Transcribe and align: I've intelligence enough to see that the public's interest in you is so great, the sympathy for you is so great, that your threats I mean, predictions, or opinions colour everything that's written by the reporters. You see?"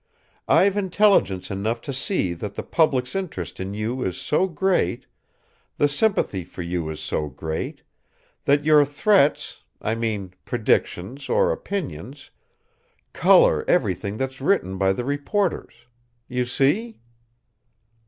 I've 0.47 0.77
intelligence 0.77 1.51
enough 1.51 1.79
to 1.81 1.93
see 1.93 2.33
that 2.33 2.55
the 2.55 2.63
public's 2.63 3.15
interest 3.15 3.59
in 3.59 3.75
you 3.75 4.03
is 4.03 4.17
so 4.19 4.47
great, 4.47 5.05
the 5.77 5.87
sympathy 5.87 6.43
for 6.43 6.63
you 6.63 6.89
is 6.89 6.99
so 6.99 7.27
great, 7.29 7.83
that 8.45 8.65
your 8.65 8.83
threats 8.83 9.61
I 9.79 9.93
mean, 9.93 10.33
predictions, 10.43 11.29
or 11.29 11.51
opinions 11.51 12.31
colour 13.13 13.63
everything 13.67 14.17
that's 14.17 14.41
written 14.41 14.79
by 14.79 14.91
the 14.91 15.05
reporters. 15.05 15.75
You 16.27 16.45
see?" 16.45 16.99